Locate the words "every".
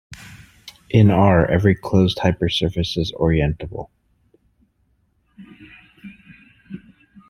1.45-1.75